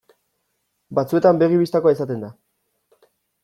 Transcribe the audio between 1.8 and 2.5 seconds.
izaten da.